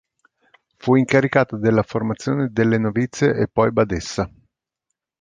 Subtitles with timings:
[0.77, 4.27] Fu incaricata della formazione delle novizie e poi badessa.